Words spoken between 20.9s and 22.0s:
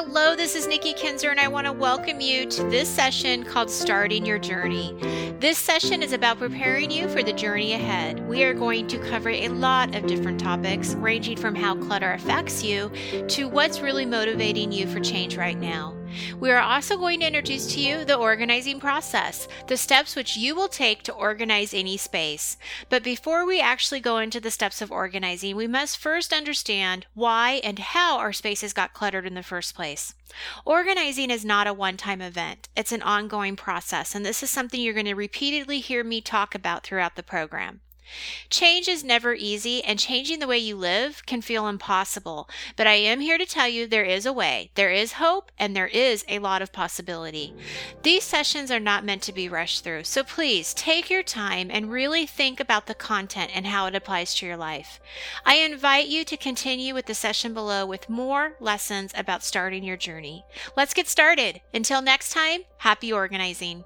to organize any